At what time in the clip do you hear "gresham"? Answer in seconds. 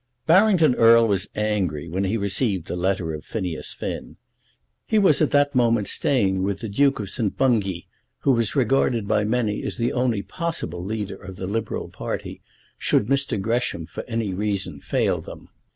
13.39-13.85